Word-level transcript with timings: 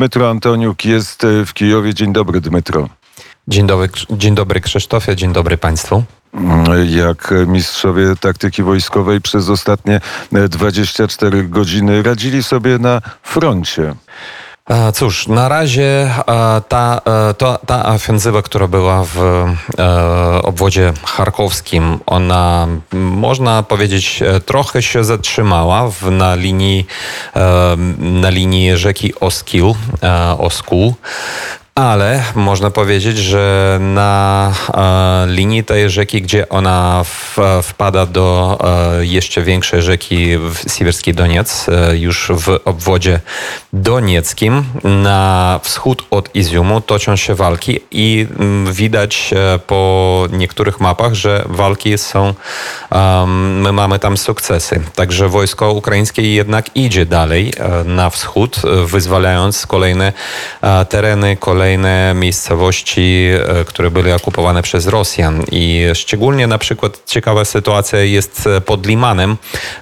Dmytro 0.00 0.30
Antoniuk 0.30 0.84
jest 0.84 1.26
w 1.46 1.52
Kijowie. 1.52 1.94
Dzień 1.94 2.12
dobry, 2.12 2.40
Dmytro. 2.40 2.88
Dzień 3.48 3.66
dobry, 3.66 3.88
dzień 4.10 4.34
dobry 4.34 4.60
Krzysztofie, 4.60 5.16
dzień 5.16 5.32
dobry 5.32 5.58
Państwu. 5.58 6.04
Jak 6.88 7.34
mistrzowie 7.46 8.16
taktyki 8.20 8.62
wojskowej 8.62 9.20
przez 9.20 9.48
ostatnie 9.48 10.00
24 10.48 11.44
godziny 11.44 12.02
radzili 12.02 12.42
sobie 12.42 12.78
na 12.78 13.00
froncie. 13.22 13.94
Cóż, 14.94 15.28
na 15.28 15.48
razie 15.48 16.10
ta, 16.68 17.00
to, 17.38 17.58
ta 17.66 17.86
ofensywa, 17.86 18.42
która 18.42 18.66
była 18.68 19.04
w 19.04 19.44
obwodzie 20.42 20.92
charkowskim, 21.04 21.98
ona 22.06 22.68
można 22.92 23.62
powiedzieć 23.62 24.22
trochę 24.46 24.82
się 24.82 25.04
zatrzymała 25.04 25.90
w, 25.90 26.10
na, 26.10 26.34
linii, 26.34 26.86
na 27.98 28.30
linii 28.30 28.76
rzeki 28.76 29.20
Oskil, 29.20 29.74
Oskul 30.38 30.92
ale 31.74 32.22
można 32.34 32.70
powiedzieć, 32.70 33.18
że 33.18 33.78
na 33.80 34.52
e, 34.74 35.26
linii 35.26 35.64
tej 35.64 35.90
rzeki, 35.90 36.22
gdzie 36.22 36.48
ona 36.48 37.04
w, 37.04 37.36
wpada 37.62 38.06
do 38.06 38.58
e, 39.00 39.06
jeszcze 39.06 39.42
większej 39.42 39.82
rzeki 39.82 40.38
w 40.38 40.72
Siewierski 40.76 41.14
Doniec, 41.14 41.66
e, 41.68 41.96
już 41.96 42.32
w 42.34 42.60
obwodzie 42.64 43.20
donieckim, 43.72 44.64
na 44.84 45.60
wschód 45.62 46.04
od 46.10 46.34
Iziumu 46.34 46.80
toczą 46.80 47.16
się 47.16 47.34
walki 47.34 47.80
i 47.90 48.26
mm, 48.38 48.72
widać 48.72 49.30
e, 49.32 49.58
po 49.58 50.26
niektórych 50.32 50.80
mapach, 50.80 51.14
że 51.14 51.44
walki 51.46 51.98
są, 51.98 52.34
my 53.26 53.72
mamy 53.72 53.98
tam 53.98 54.16
sukcesy. 54.16 54.80
Także 54.94 55.28
wojsko 55.28 55.72
ukraińskie 55.72 56.34
jednak 56.34 56.76
idzie 56.76 57.06
dalej 57.06 57.52
e, 57.56 57.84
na 57.84 58.10
wschód, 58.10 58.62
wyzwalając 58.84 59.66
kolejne 59.66 60.12
e, 60.62 60.84
tereny, 60.84 61.36
kolejne 61.36 61.59
kolejne 61.60 62.14
miejscowości, 62.14 63.28
e, 63.34 63.64
które 63.64 63.90
były 63.90 64.14
okupowane 64.14 64.62
przez 64.62 64.86
Rosjan. 64.86 65.44
I 65.52 65.86
szczególnie 65.94 66.46
na 66.46 66.58
przykład 66.58 67.02
ciekawa 67.06 67.44
sytuacja 67.44 67.98
jest 67.98 68.48
pod 68.66 68.86
Limanem, 68.86 69.36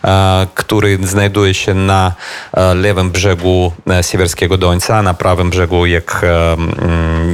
e, 0.05 0.47
który 0.55 0.99
znajduje 1.03 1.55
się 1.55 1.75
na 1.75 2.13
e, 2.53 2.75
lewym 2.75 3.11
brzegu 3.11 3.73
Siewierskiego 4.03 4.57
Dońca, 4.57 5.03
na 5.03 5.15
prawym 5.15 5.51
brzegu 5.51 5.87
jak, 5.87 6.23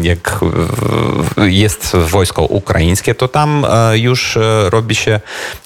jak 0.02 0.40
jest 1.36 1.96
wojsko 1.96 2.42
ukraińskie, 2.42 3.14
to 3.14 3.28
tam 3.28 3.66
już 3.92 4.38
robi 4.70 4.94
się 4.94 5.20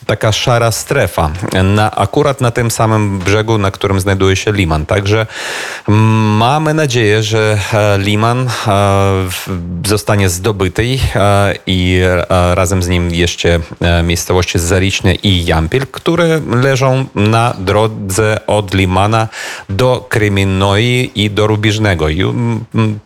taka 0.06 0.32
szara 0.32 0.72
strefa. 0.72 1.30
Na, 1.64 1.90
akurat 1.90 2.40
na 2.40 2.50
tym 2.50 2.70
samym 2.70 3.18
brzegu, 3.18 3.58
na 3.58 3.70
którym 3.70 4.00
znajduje 4.00 4.36
się 4.36 4.52
Liman. 4.52 4.86
Także 4.86 5.26
mamy 6.38 6.74
nadzieję, 6.74 7.22
że 7.22 7.58
Liman 7.98 8.48
zostanie 9.86 10.28
zdobyty 10.28 10.98
i 11.66 12.00
razem 12.54 12.82
z 12.82 12.88
nim 12.88 13.14
jeszcze 13.14 13.60
e, 13.80 14.02
miejscowości 14.02 14.58
Zariczne 14.58 15.14
i 15.14 15.44
Jampil, 15.44 15.86
które 15.86 16.40
leżą 16.50 17.04
na 17.14 17.54
drodze 17.58 18.40
od 18.46 18.74
Limana 18.74 19.28
do 19.68 20.06
Kryminoi 20.08 21.10
i 21.14 21.30
do 21.30 21.46
Rubiżnego. 21.46 22.08
I 22.08 22.24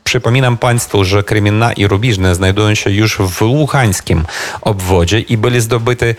przypominam 0.05 0.56
Państwu, 0.56 1.05
że 1.05 1.22
Kryminna 1.22 1.72
i 1.72 1.86
Rubiżne 1.86 2.34
znajdują 2.34 2.74
się 2.74 2.90
już 2.90 3.18
w 3.18 3.42
Łuchańskim 3.42 4.24
obwodzie 4.60 5.20
i 5.20 5.36
byli 5.36 5.60
zdobyte 5.60 6.14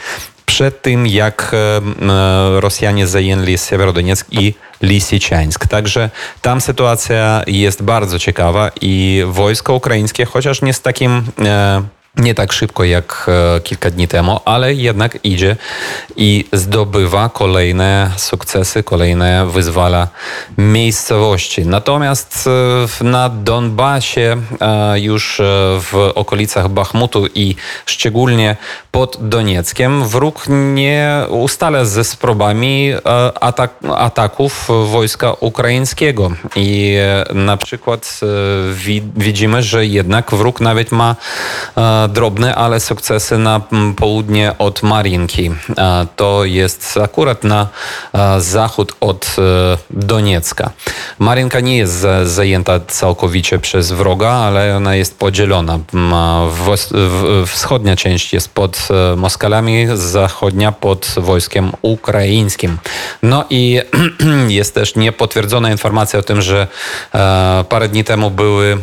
przed 0.46 0.82
tym, 0.82 1.08
jak 1.08 1.52
e, 1.54 2.60
Rosjanie 2.60 3.08
zajęli 3.08 3.58
Sewerodonieck 3.58 4.26
i 4.32 4.54
Lisiczańsk. 4.84 5.68
Także 5.68 6.10
tam 6.42 6.62
sytuacja 6.62 7.44
jest 7.48 7.84
bardzo 7.84 8.20
ciekawa 8.20 8.72
i 8.82 9.24
wojsko 9.28 9.74
ukraińskie, 9.74 10.26
chociaż 10.26 10.62
nie 10.62 10.74
z 10.74 10.82
takim 10.82 11.24
e, 11.46 11.82
nie 12.18 12.36
tak 12.36 12.54
szybko 12.54 12.84
jak 12.84 13.26
e, 13.28 13.62
kilka 13.62 13.90
dni 13.90 14.08
temu, 14.08 14.40
ale 14.46 14.74
jednak 14.74 15.18
idzie 15.24 15.56
i 16.16 16.46
zdobywa 16.54 17.30
kolejne 17.30 18.12
sukcesy, 18.18 18.84
kolejne 18.84 19.46
wyzwala 19.46 20.08
miejscowości. 20.58 21.66
Natomiast 21.66 22.50
e, 23.02 23.04
na 23.04 23.30
Donbasie, 23.30 24.38
e, 24.62 25.00
już 25.00 25.42
w 25.80 26.12
okolicach 26.16 26.70
Bachmutu 26.70 27.28
i 27.36 27.56
szczególnie 27.86 28.56
pod 28.92 29.18
Donieckiem, 29.22 30.08
wróg 30.08 30.44
nie 30.50 31.26
ustala 31.30 31.86
ze 31.86 32.04
sprobami 32.04 32.94
atak 33.42 33.72
ataków 33.96 34.68
wojska 34.86 35.34
ukraińskiego. 35.40 36.32
I 36.56 36.98
na 37.34 37.58
przykład 37.58 38.20
widzimy, 39.18 39.64
że 39.64 39.86
jednak 39.86 40.32
wróg 40.32 40.62
nawet 40.62 40.92
ma 40.92 41.16
drobne, 42.08 42.56
ale 42.56 42.80
sukcesy 42.80 43.38
na 43.38 43.62
południe 43.96 44.56
od 44.60 44.84
Marinki. 44.84 45.52
To 46.16 46.46
jest 46.46 47.00
akurat 47.04 47.44
na 47.44 47.68
zachód 48.40 48.96
od 49.00 49.36
e, 49.38 49.78
Doniecka. 49.90 50.72
Marinka 51.20 51.60
nie 51.60 51.78
jest 51.78 52.06
zajęta 52.24 52.80
całkowicie 52.80 53.60
przez 53.60 53.92
wroga, 53.92 54.30
ale 54.30 54.78
ona 54.78 54.96
jest 54.96 55.20
podzielona. 55.20 55.80
Wschodnia 57.48 57.96
część 57.96 58.34
jest 58.34 58.50
pod 58.50 58.88
e, 58.92 59.16
Moskalami, 59.16 59.88
zachodnia 59.94 60.72
pod 60.72 61.16
wojskiem 61.18 61.72
ukraińskim. 61.82 62.78
No 63.24 63.46
i 63.50 63.82
jest 64.48 64.76
też 64.76 64.96
niepotwierdzona 64.96 65.72
informacja 65.72 66.20
o 66.20 66.24
tym, 66.24 66.42
że 66.42 66.68
e, 67.16 67.66
parę 67.70 67.90
dni 67.90 68.04
temu 68.04 68.32
były 68.32 68.78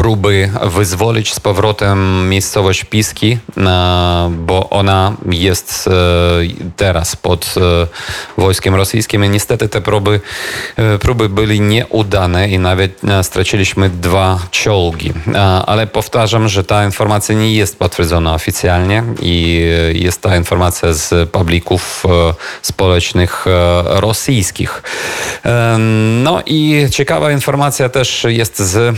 próby 0.00 0.50
wyzwolić 0.62 1.34
z 1.34 1.40
powrotem 1.40 2.28
miejscowość 2.28 2.84
Piski, 2.84 3.38
e, 3.56 4.30
bo 4.38 4.70
ona 4.70 5.16
jest 5.30 5.88
e, 5.88 5.90
teraz 6.76 7.16
pod 7.16 7.54
e, 7.56 8.40
wojskiem 8.40 8.74
rosyjskim 8.74 9.24
i 9.24 9.28
niestety 9.28 9.68
te 9.68 9.80
próby, 9.80 10.20
próby 11.00 11.28
byli 11.28 11.60
nieudane 11.60 12.48
i 12.48 12.58
nawet 12.58 13.00
straciliśmy 13.22 13.90
dwa 13.90 14.38
czołgi. 14.50 15.12
Ale 15.66 15.86
powtarzam, 15.86 16.48
że 16.48 16.64
ta 16.64 16.84
informacja 16.84 17.34
nie 17.34 17.54
jest 17.54 17.78
potwierdzona 17.78 18.34
oficjalnie 18.34 19.04
i 19.22 19.66
jest 19.92 20.22
ta 20.22 20.36
informacja 20.36 20.92
z 20.92 21.30
publików 21.30 22.04
społecznych 22.62 23.46
rosyjskich. 23.84 24.82
No 26.22 26.42
i 26.46 26.86
ciekawa 26.90 27.32
informacja 27.32 27.88
też 27.88 28.26
jest 28.28 28.58
z 28.58 28.96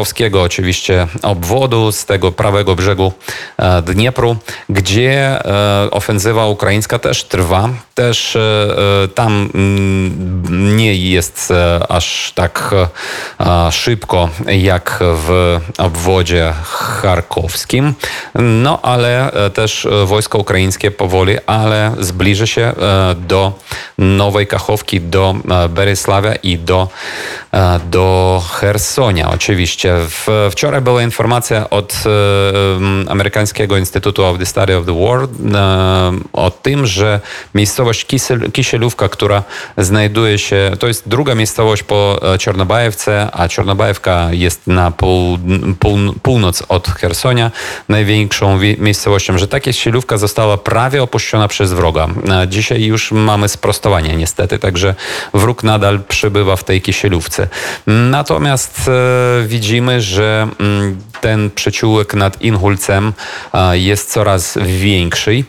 Charkowskiego 0.00 0.42
oczywiście 0.42 1.06
obwodu, 1.22 1.92
z 1.92 2.04
tego 2.04 2.32
prawego 2.32 2.76
brzegu 2.76 3.12
e, 3.58 3.82
Dniepru, 3.82 4.36
gdzie 4.68 5.14
e, 5.14 5.90
ofensywa 5.90 6.46
ukraińska 6.46 6.98
też 6.98 7.24
trwa. 7.24 7.68
Też 7.94 8.36
e, 8.36 8.68
tam 9.14 9.50
mm, 9.54 10.76
nie 10.76 10.94
jest 10.94 11.52
aż 11.88 12.32
tak 12.34 12.74
szybko 13.70 14.28
jak 14.46 14.98
w 15.00 15.60
obwodzie 15.78 16.52
charkowskim. 16.64 17.94
No 18.34 18.82
ale 18.82 19.32
też 19.54 19.88
wojsko 20.04 20.38
ukraińskie 20.38 20.90
powoli, 20.90 21.36
ale 21.46 21.94
zbliży 21.98 22.46
się 22.46 22.72
do 23.16 23.52
Nowej 23.98 24.46
Kachowki, 24.46 25.00
do 25.00 25.34
Berysławia 25.68 26.34
i 26.34 26.58
do, 26.58 26.88
do 27.90 28.42
Hersonia. 28.50 29.30
Oczywiście 29.30 29.96
wczoraj 30.50 30.80
była 30.80 31.02
informacja 31.02 31.70
od 31.70 31.94
e, 32.06 33.10
amerykańskiego 33.10 33.76
Instytutu 33.76 34.24
of 34.24 34.38
the 34.38 34.46
Study 34.46 34.76
of 34.76 34.86
the 34.86 34.98
World 34.98 35.30
e, 35.54 36.12
o 36.32 36.50
tym, 36.50 36.86
że 36.86 37.20
miejscowość 37.54 38.04
Kisiel, 38.04 38.52
Kisielówka, 38.52 39.08
która 39.08 39.42
znajduje 39.78 40.38
się, 40.38 40.70
to 40.78 40.88
jest 40.88 41.08
druga 41.08 41.34
miejscowość 41.34 41.82
po 41.82 42.20
e, 42.34 42.38
Czornobajewce, 42.38 43.28
a 43.32 43.48
Czornobajewka 43.48 44.28
jest 44.32 44.66
na 44.66 44.90
pół, 44.90 45.38
pół, 45.78 45.98
północ 46.22 46.62
od 46.68 46.88
Hersonia, 46.88 47.50
największą 47.88 48.58
miejscowością, 48.78 49.38
że 49.38 49.48
ta 49.48 49.60
Kisielówka 49.60 50.18
została 50.18 50.58
prawie 50.58 51.02
opuszczona 51.02 51.48
przez 51.48 51.72
wroga. 51.72 52.08
Dzisiaj 52.48 52.82
już 52.82 53.12
mamy 53.12 53.48
sprostowanie 53.48 54.16
niestety, 54.16 54.58
także 54.58 54.94
wróg 55.34 55.62
nadal 55.62 56.00
przybywa 56.08 56.56
w 56.56 56.64
tej 56.64 56.82
Kisielówce. 56.82 57.39
Natomiast 57.86 58.88
e, 58.88 59.46
widzimy, 59.46 60.00
że 60.00 60.48
mm, 60.60 60.96
ten 61.20 61.50
przeciwłek 61.50 62.14
nad 62.14 62.42
Inhulcem 62.42 63.12
jest 63.72 64.12
coraz 64.12 64.58
większy 64.62 65.44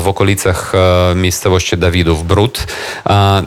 w 0.00 0.08
okolicach 0.08 0.72
miejscowości 1.14 1.76
Dawidów 1.76 2.26
Brud. 2.26 2.66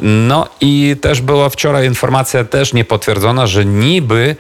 No 0.02 0.48
i 0.62 0.96
też 1.02 1.22
była 1.22 1.50
wczoraj 1.50 1.86
informacja 1.88 2.44
też 2.44 2.74
niepotwierdzona, 2.74 3.48
że 3.48 3.66
niby 3.66 4.36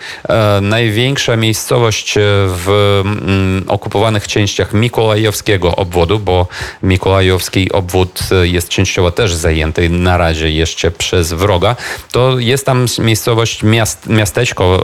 największa 0.61 1.35
miejscowość 1.35 2.15
w 2.47 3.01
mm, 3.05 3.63
okupowanych 3.67 4.27
częściach 4.27 4.73
Mikołajowskiego 4.73 5.75
obwodu, 5.75 6.19
bo 6.19 6.47
Mikołajowski 6.83 7.71
obwód 7.71 8.19
jest 8.43 8.69
częściowo 8.69 9.11
też 9.11 9.33
zajęty 9.33 9.89
na 9.89 10.17
razie 10.17 10.51
jeszcze 10.51 10.91
przez 10.91 11.33
wroga, 11.33 11.75
to 12.11 12.39
jest 12.39 12.65
tam 12.65 12.85
miejscowość, 12.99 13.18
miast, 13.63 14.07
miasteczko, 14.07 14.83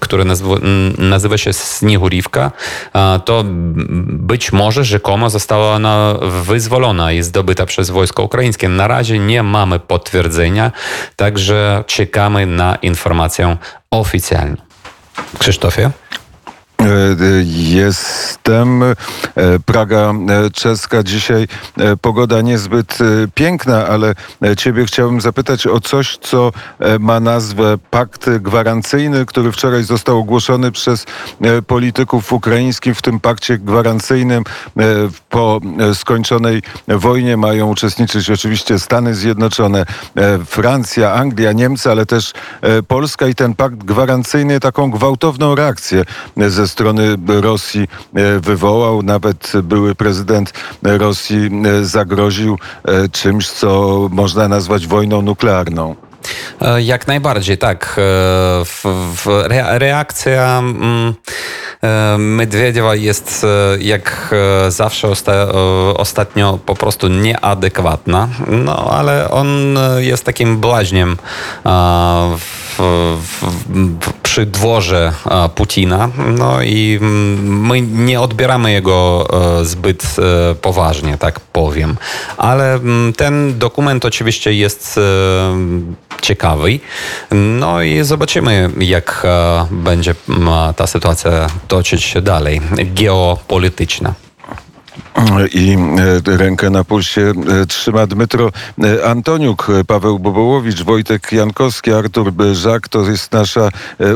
które 0.00 0.24
nazywa 0.98 1.38
się 1.38 1.52
Snigurivka. 1.52 2.52
To 3.24 3.44
być 4.06 4.52
może 4.52 4.84
rzekomo 4.84 5.30
została 5.30 5.74
ona 5.74 6.14
wyzwolona 6.44 7.12
i 7.12 7.22
zdobyta 7.22 7.66
przez 7.66 7.90
wojsko 7.90 8.22
ukraińskie. 8.22 8.68
Na 8.68 8.88
razie 8.88 9.18
nie 9.18 9.42
mamy 9.42 9.78
potwierdzenia, 9.78 10.72
także 11.16 11.84
czekamy 11.86 12.46
na 12.46 12.74
informację 12.74 13.56
oficjalną. 13.90 14.56
Krzysztofie? 15.38 15.90
Jestem. 17.44 18.82
E, 18.82 18.94
Praga 19.66 20.12
e, 20.28 20.50
czeska. 20.50 21.02
Dzisiaj 21.02 21.48
e, 21.78 21.96
pogoda 21.96 22.40
niezbyt 22.40 22.98
piękna, 23.34 23.86
ale 23.86 24.14
Ciebie 24.56 24.84
chciałbym 24.84 25.20
zapytać 25.20 25.66
o 25.66 25.80
coś, 25.80 26.18
co 26.20 26.52
ma 27.00 27.20
nazwę 27.20 27.78
Pakt 27.90 28.30
Gwarancyjny, 28.30 29.26
który 29.26 29.52
wczoraj 29.52 29.84
został 29.84 30.18
ogłoszony 30.18 30.72
przez 30.72 31.06
polityków 31.66 32.32
ukraińskich. 32.32 32.96
W 32.96 33.02
tym 33.02 33.20
pakcie 33.20 33.58
gwarancyjnym 33.58 34.44
po 35.30 35.60
skończonej 35.94 36.62
wojnie 36.88 37.36
mają 37.36 37.66
uczestniczyć 37.66 38.30
oczywiście 38.30 38.78
Stany 38.78 39.14
Zjednoczone, 39.14 39.86
Francja, 40.46 41.12
Anglia, 41.12 41.52
Niemcy, 41.52 41.90
ale 41.90 42.06
też 42.06 42.32
Polska 42.88 43.26
i 43.26 43.34
ten 43.34 43.54
pakt 43.54 43.76
gwarancyjny 43.76 44.60
taką 44.60 44.90
gwałtowną 44.90 45.54
reakcję 45.54 46.04
ze 46.36 46.68
strony 46.74 47.16
Rosji 47.28 47.88
e, 48.14 48.40
wywołał. 48.40 49.02
Nawet 49.02 49.52
były 49.62 49.94
prezydent 49.94 50.52
Rosji 50.82 51.50
e, 51.64 51.84
zagroził 51.84 52.58
e, 52.84 53.08
czymś, 53.08 53.50
co 53.50 53.68
można 54.12 54.48
nazwać 54.48 54.86
wojną 54.86 55.22
nuklearną. 55.22 55.96
Jak 56.78 57.06
najbardziej, 57.06 57.58
tak. 57.58 58.00
Reakcja 59.78 60.58
mm, 60.58 61.14
Medwiediewa 62.18 62.94
jest 62.94 63.46
jak 63.78 64.34
zawsze 64.68 65.08
ostatnio 65.96 66.58
po 66.66 66.74
prostu 66.74 67.08
nieadekwatna, 67.08 68.28
no 68.48 68.76
ale 68.76 69.30
on 69.30 69.78
jest 69.98 70.24
takim 70.24 70.58
blaźniem 70.60 71.16
w, 72.38 72.78
w, 73.22 74.12
przy 74.22 74.46
dworze 74.46 75.12
Putina, 75.54 76.08
no 76.38 76.62
i 76.62 76.98
my 77.42 77.80
nie 77.80 78.20
odbieramy 78.20 78.72
jego 78.72 79.28
zbyt 79.62 80.16
poważnie, 80.60 81.18
tak 81.18 81.40
powiem. 81.40 81.96
Ale 82.36 82.80
ten 83.16 83.58
dokument 83.58 84.04
oczywiście 84.04 84.52
jest 84.52 85.00
ciekawy. 86.22 86.78
No 87.30 87.82
i 87.82 88.04
zobaczymy, 88.04 88.70
jak 88.78 89.26
będzie 89.70 90.14
ta 90.76 90.86
sytuacja 90.86 91.46
toczyć 91.74 92.02
się 92.02 92.22
dalej, 92.22 92.60
geopolityczna. 92.94 94.14
I 95.54 95.76
e, 96.26 96.36
rękę 96.36 96.70
na 96.70 96.84
pulsie 96.84 97.20
e, 97.20 97.32
trzyma 97.66 98.06
Dmytro 98.06 98.52
e, 98.84 99.04
Antoniuk, 99.04 99.66
Paweł 99.86 100.18
Bobołowicz, 100.18 100.82
Wojtek 100.82 101.32
Jankowski, 101.32 101.92
Artur 101.92 102.32
Żak. 102.52 102.88
To 102.88 103.10
jest 103.10 103.32
nasza 103.32 103.68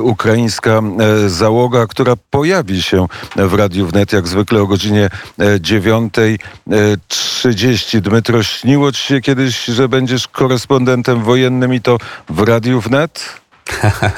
ukraińska 0.03 0.83
załoga, 1.27 1.87
która 1.87 2.15
pojawi 2.31 2.83
się 2.83 3.07
w 3.37 3.55
Radiu 3.55 3.87
Wnet 3.87 4.13
jak 4.13 4.29
zwykle 4.29 4.63
o 4.63 4.67
godzinie 4.67 5.11
9.30. 5.39 8.01
Dmytro, 8.01 8.43
śniło 8.43 8.93
ci 8.93 9.03
się 9.03 9.21
kiedyś, 9.21 9.65
że 9.65 9.89
będziesz 9.89 10.29
korespondentem 10.29 11.23
wojennym 11.23 11.75
i 11.75 11.81
to 11.81 11.99
w 12.29 12.41
Radiu 12.41 12.81
Wnet? 12.81 13.41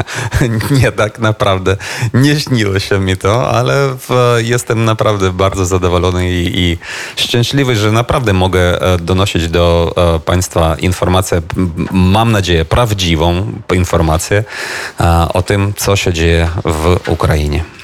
nie, 0.81 0.93
tak 0.93 1.19
naprawdę 1.19 1.77
nie 2.15 2.41
śniło 2.41 2.79
się 2.79 3.01
mi 3.01 3.17
to, 3.17 3.51
ale 3.51 3.97
jestem 4.39 4.85
naprawdę 4.85 5.33
bardzo 5.33 5.67
zadowolony 5.67 6.31
i, 6.31 6.61
i, 6.61 6.79
szczęśliwy, 7.17 7.77
że 7.77 7.93
naprawdę 7.93 8.33
mogę 8.33 8.83
e, 8.83 8.99
donosić 8.99 9.49
do 9.49 9.95
e, 10.17 10.21
Państwa 10.21 10.77
informację, 10.79 11.43
mam 11.91 12.33
nadzieję, 12.33 12.65
prawdziwą 12.65 13.53
informację 13.75 14.45
e, 15.01 15.27
o 15.35 15.43
tym, 15.43 15.73
co 15.77 15.97
się 15.97 16.13
dzieje 16.13 16.49
w 16.65 17.09
Ukrainie. 17.09 17.80